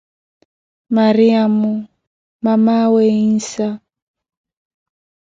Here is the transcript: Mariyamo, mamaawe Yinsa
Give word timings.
Mariyamo, 0.95 1.71
mamaawe 2.43 3.01
Yinsa 3.17 3.67